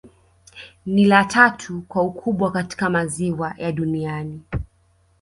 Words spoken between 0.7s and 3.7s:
Ni la tatu kwa ukubwa katika maziwa